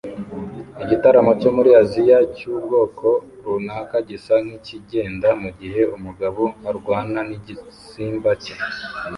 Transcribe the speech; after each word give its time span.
Igitaramo 0.83 1.31
cyo 1.41 1.49
muri 1.55 1.69
Aziya 1.81 2.17
cyubwoko 2.35 3.07
runaka 3.43 3.95
gisa 4.09 4.33
nkikigenda 4.43 5.29
mugihe 5.41 5.81
umugabo 5.95 6.43
arwana 6.69 7.19
nigisimba 7.29 8.31
cye 8.43 8.53